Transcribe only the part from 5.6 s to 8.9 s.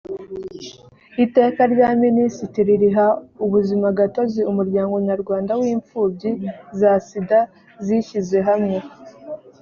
imfubyi za sida zishyize hamwe